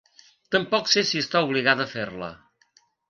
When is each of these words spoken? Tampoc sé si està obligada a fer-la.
Tampoc 0.55 0.89
sé 0.93 1.03
si 1.09 1.21
està 1.25 1.41
obligada 1.49 1.85
a 1.89 1.93
fer-la. 1.93 2.31